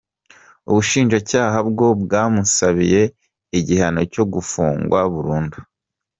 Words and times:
Ubushinjacyaha 0.69 1.57
bwo 1.69 1.87
bwamusabiye 2.03 3.01
igihano 3.59 4.01
cyo 4.13 4.23
gufungwa 4.33 4.99
burundu. 5.13 5.57